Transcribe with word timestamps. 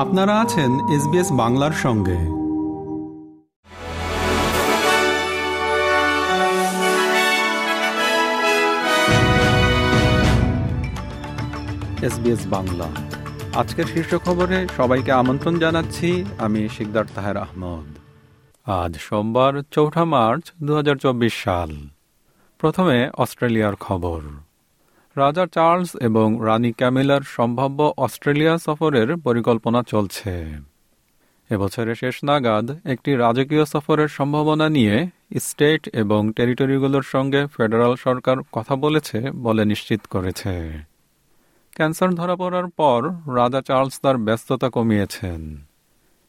আপনারা 0.00 0.40
আছেন 0.40 0.88
এসবিএস 0.88 1.32
বাংলার 1.32 1.72
সঙ্গে। 1.72 2.16
এসবিএস 12.06 12.46
বাংলা। 12.46 12.88
আজকের 13.54 13.84
শীর্ষ 13.84 14.14
খবরে 14.14 14.66
সবাইকে 14.76 15.12
আমন্ত্রণ 15.12 15.58
জানাচ্ছি, 15.58 16.24
আমি 16.38 16.68
শিকদার 16.68 17.04
তাহের 17.14 17.36
আহমদ। 17.36 17.98
আজ 18.68 18.96
সোমবার, 18.96 19.62
চৌঠা 19.70 20.04
মার্চ 20.04 20.52
দু 20.62 20.76
হাজার 20.76 20.96
চব্বিশ 20.96 21.44
সাল। 21.44 21.88
প্রথমে 22.58 23.10
অস্ট্রেলিয়ার 23.18 23.76
খবর। 23.76 24.20
রাজা 25.16 25.46
চার্লস 25.46 25.96
এবং 25.96 26.44
রানী 26.44 26.72
ক্যামিলার 26.72 27.20
সম্ভাব্য 27.26 27.92
অস্ট্রেলিয়া 27.96 28.58
সফরের 28.58 29.16
পরিকল্পনা 29.16 29.82
চলছে। 29.82 30.56
এবছরের 31.50 31.94
শেষ 31.94 32.24
নাগাদ 32.24 32.70
একটি 32.84 33.16
রাজকীয় 33.16 33.64
সফরের 33.64 34.08
সম্ভাবনা 34.08 34.68
নিয়ে 34.68 35.08
স্টেট 35.40 35.88
এবং 35.92 36.32
টেরিটরিগুলোর 36.32 37.02
সঙ্গে 37.02 37.46
ফেডারাল 37.46 37.94
সরকার 37.96 38.36
কথা 38.52 38.76
বলেছে 38.76 39.30
বলে 39.30 39.64
নিশ্চিত 39.64 40.00
করেছে। 40.10 40.72
ক্যান্সার 41.76 42.14
ধরা 42.14 42.36
পড়ার 42.36 42.66
পর 42.66 43.08
রাজা 43.34 43.60
চার্লস 43.60 44.00
তার 44.00 44.16
ব্যস্ততা 44.16 44.70
কমিয়েছেন। 44.70 45.40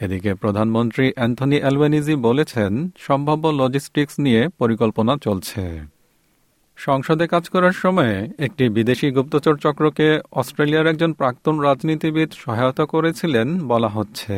এদিকে 0.00 0.34
প্রধানমন্ত্রী 0.34 1.12
অ্যান্থনি 1.12 1.60
অ্যালবেনিজি 1.60 2.14
বলেছেন, 2.14 2.90
সম্ভাব্য 2.98 3.48
লজিস্টিক্স 3.48 4.20
নিয়ে 4.20 4.48
পরিকল্পনা 4.48 5.16
চলছে। 5.16 5.92
সংসদে 6.76 7.26
কাজ 7.26 7.48
করার 7.48 7.72
সময়ে 7.72 8.16
একটি 8.38 8.68
বিদেশি 8.68 9.10
গুপ্তচর 9.10 9.56
চক্রকে 9.56 10.20
অস্ট্রেলিয়ার 10.32 10.86
একজন 10.86 11.12
প্রাক্তন 11.12 11.60
রাজনীতিবিদ 11.60 12.30
সহায়তা 12.32 12.84
করেছিলেন 12.84 13.48
বলা 13.68 13.88
হচ্ছে। 13.88 14.36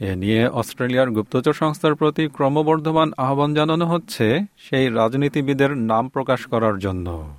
এ 0.00 0.16
নিয়ে 0.16 0.48
অস্ট্রেলিয়ার 0.48 1.10
গুপ্তচর 1.10 1.52
সংস্থার 1.52 1.94
প্রতি 1.94 2.28
ক্রমবর্ধমান 2.28 3.08
আহ্বান 3.16 3.54
জানানো 3.54 3.86
হচ্ছে 3.86 4.26
সেই 4.58 4.86
রাজনীতিবিদের 4.88 5.76
নাম 5.90 6.08
প্রকাশ 6.08 6.40
করার 6.46 6.78
জন্য। 6.78 7.34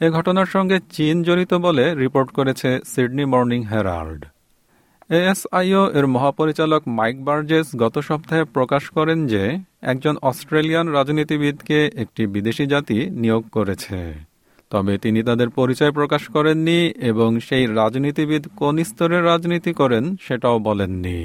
এ 0.00 0.10
ঘটনার 0.10 0.46
সঙ্গে 0.46 0.76
চীন 0.90 1.22
জড়িত 1.22 1.52
বলে 1.54 1.84
রিপোর্ট 1.94 2.28
করেছে 2.30 2.70
সিডনি 2.86 3.24
মর্নিং 3.24 3.60
হেরাল্ড। 3.62 4.22
এএসআইও 5.10 5.82
এর 5.98 6.06
মহাপরিচালক 6.06 6.82
মাইক 6.88 7.16
বার্জেস 7.24 7.66
গত 7.76 7.98
সপ্তাহে 7.98 8.44
প্রকাশ 8.44 8.84
করেন 8.90 9.26
যে, 9.26 9.58
একজন 9.82 10.14
অস্ট্রেলিয়ান 10.22 10.86
রাজনীতিবিদকে 10.92 11.90
একটি 11.96 12.26
বিদেশি 12.26 12.66
জাতি 12.66 12.98
নিয়োগ 13.10 13.42
করেছে। 13.52 14.14
তবে 14.70 14.98
তিনি 14.98 15.22
তাদের 15.22 15.48
পরিচয় 15.50 15.92
প্রকাশ 15.92 16.22
করেননি 16.30 16.92
এবং 17.10 17.40
সেই 17.40 17.66
রাজনীতিবিদ 17.66 18.42
কোন 18.56 18.74
স্তরের 18.84 19.24
রাজনীতি 19.24 19.72
করেন 19.72 20.04
সেটাও 20.20 20.58
বলেননি। 20.58 21.20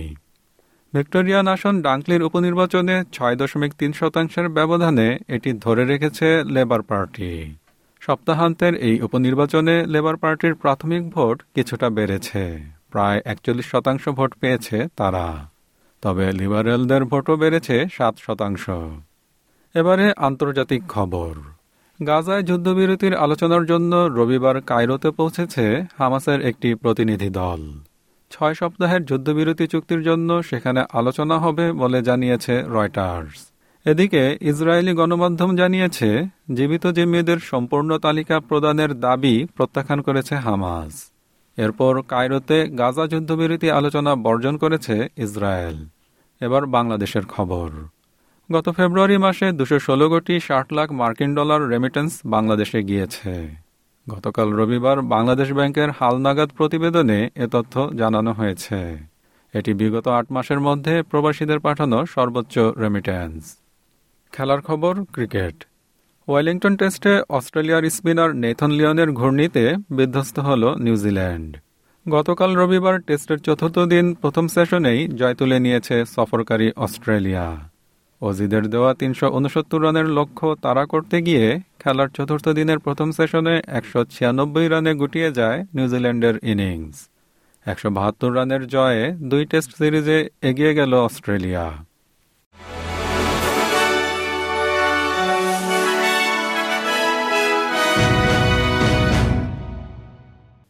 ভিক্টোরিয়ান 0.94 1.48
আসন 1.48 1.82
ডাঙ্কলির 1.82 2.24
উপনির্বাচনে 2.24 3.04
ছয় 3.12 3.36
দশমিক 3.36 3.72
তিন 3.74 3.92
শতাংশের 3.94 4.50
ব্যবধানে 4.50 5.08
এটি 5.28 5.54
ধরে 5.54 5.86
রেখেছে 5.86 6.28
লেবার 6.44 6.82
পার্টি। 6.82 7.32
সপ্তাহান্তের 8.02 8.74
এই 8.88 9.02
উপনির্বাচনে 9.02 9.76
লেবার 9.88 10.18
পার্টির 10.18 10.54
প্রাথমিক 10.56 11.04
ভোট 11.10 11.38
কিছুটা 11.56 11.90
বেড়েছে। 11.90 12.75
প্রায় 12.96 13.22
একচল্লিশ 13.26 13.66
শতাংশ 13.66 14.10
ভোট 14.10 14.36
পেয়েছে 14.36 14.88
তারা। 14.96 15.50
তবে 16.02 16.32
লিবারেলদের 16.32 17.06
ভোটও 17.06 17.36
বেড়েছে 17.36 17.86
সাত 17.92 18.16
শতাংশ। 18.18 18.70
এবারে 19.74 20.14
আন্তর্জাতিক 20.18 20.84
খবর। 20.88 21.34
গাজায় 22.06 22.44
যুদ্ধবিরতির 22.44 23.16
আলোচনার 23.16 23.66
জন্য 23.66 23.96
রবিবার 23.96 24.62
কায়রোতে 24.62 25.12
পৌঁছেছে 25.12 25.84
হামাসের 25.98 26.42
একটি 26.42 26.76
প্রতিনিধি 26.76 27.30
দল। 27.30 27.62
ছয় 28.32 28.54
সপ্তাহের 28.54 29.06
যুদ্ধবিরতি 29.06 29.68
চুক্তির 29.68 30.04
জন্য 30.04 30.44
সেখানে 30.44 30.84
আলোচনা 30.94 31.38
হবে 31.38 31.72
বলে 31.72 32.02
জানিয়েছে 32.02 32.64
রয়টার্স। 32.68 33.52
এদিকে 33.86 34.38
ইসরায়েলি 34.42 34.94
গণমাধ্যম 34.94 35.56
জানিয়েছে, 35.56 36.26
জীবিত 36.54 36.88
জিম্মিদের 36.88 37.38
সম্পূর্ণ 37.40 37.98
তালিকা 37.98 38.40
প্রদানের 38.40 39.00
দাবি 39.00 39.48
প্রত্যাখ্যান 39.56 40.02
করেছে 40.02 40.36
হামাস। 40.36 41.15
এরপর 41.58 41.94
কায়রোতে 42.02 42.58
গাজা 42.70 43.06
যুদ্ধবিরতি 43.08 43.68
আলোচনা 43.72 44.12
বর্জন 44.16 44.58
করেছে 44.58 44.96
ইসরায়েল। 45.18 45.78
এবার 46.42 46.66
বাংলাদেশের 46.66 47.26
খবর। 47.26 47.70
গত 48.52 48.70
ফেব্রুয়ারি 48.70 49.18
মাসে 49.18 49.52
দুশো 49.52 49.78
ষোলো 49.80 50.06
কোটি 50.10 50.40
ষাট 50.40 50.68
লাখ 50.74 50.92
মার্কিন 50.92 51.36
ডলার 51.36 51.70
রেমিটেন্স 51.70 52.12
বাংলাদেশে 52.26 52.80
গিয়েছে। 52.84 53.34
গতকাল 54.10 54.48
রবিবার 54.52 54.98
বাংলাদেশ 55.14 55.50
ব্যাংকের 55.52 55.90
হালনাগাদ 56.00 56.50
প্রতিবেদনে 56.50 57.30
এ 57.36 57.46
তথ্য 57.48 57.74
জানানো 57.96 58.32
হয়েছে। 58.34 58.80
এটি 59.54 59.72
বিগত 59.74 60.08
আট 60.08 60.28
মাসের 60.32 60.60
মধ্যে 60.60 61.04
প্রবাসীদের 61.04 61.60
পাঠানো 61.60 62.06
সর্বোচ্চ 62.06 62.56
রেমিটেন্স 62.58 63.42
খেলার 64.34 64.62
খবর, 64.62 64.94
ক্রিকেট। 65.14 65.56
ওয়েলিংটন 66.28 66.74
টেস্টে 66.80 67.14
অস্ট্রেলিয়ার 67.30 67.84
স্পিনার 67.96 68.30
নেথন 68.44 68.72
লিওনের 68.78 69.10
ঘূর্ণিতে 69.12 69.64
বিধ্বস্ত 69.98 70.36
হল 70.40 70.64
নিউজিল্যান্ড 70.86 71.52
গতকাল 72.06 72.52
রবিবার 72.60 72.96
টেস্টের 73.08 73.40
চতুর্থ 73.46 73.78
দিন 73.94 74.06
প্রথম 74.14 74.46
সেশনেই 74.48 75.00
জয় 75.20 75.36
তুলে 75.40 75.58
নিয়েছে 75.60 75.96
সফরকারী 76.16 76.68
অস্ট্রেলিয়া। 76.86 77.46
অজিদের 78.22 78.64
দেওয়া 78.74 78.92
তিনশো 78.94 79.28
উনসত্তর 79.38 79.80
রানের 79.84 80.08
লক্ষ্য 80.18 80.48
তাড়া 80.64 80.84
করতে 80.86 81.18
গিয়ে 81.28 81.46
খেলার 81.82 82.10
চতুর্থ 82.18 82.46
দিনের 82.50 82.80
প্রথম 82.80 83.08
সেশনে 83.18 83.56
একশো 83.78 84.00
ছিয়ানব্বই 84.14 84.68
রানে 84.74 84.92
গুটিয়ে 85.02 85.30
যায় 85.40 85.60
নিউজিল্যান্ডের 85.76 86.36
ইনিংস। 86.52 86.98
একশো 87.66 87.90
বাহাত্তর 87.98 88.32
রানের 88.38 88.64
জয়ে 88.68 89.04
দুই 89.32 89.44
টেস্ট 89.52 89.72
সিরিজে 89.80 90.20
এগিয়ে 90.50 90.72
গেল 90.80 90.92
অস্ট্রেলিয়া। 91.08 91.66